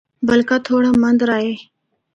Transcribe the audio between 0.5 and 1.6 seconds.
تھوڑا مَندرہ اے۔